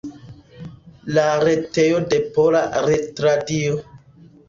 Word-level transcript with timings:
La 1.17 1.27
retejo 1.45 2.01
de 2.15 2.23
Pola 2.39 2.67
Retradio. 2.91 3.83